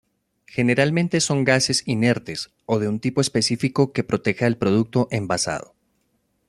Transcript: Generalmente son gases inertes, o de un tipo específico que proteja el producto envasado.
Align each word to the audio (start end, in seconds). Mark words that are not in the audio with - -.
Generalmente 0.47 1.21
son 1.21 1.43
gases 1.43 1.83
inertes, 1.87 2.49
o 2.65 2.79
de 2.79 2.87
un 2.87 2.99
tipo 2.99 3.21
específico 3.21 3.93
que 3.93 4.03
proteja 4.03 4.47
el 4.47 4.57
producto 4.57 5.07
envasado. 5.11 5.75